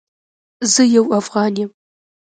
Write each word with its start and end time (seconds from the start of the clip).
زه 0.73 0.81
یو 0.95 1.05
افغان 1.19 1.53
یم 1.61 1.71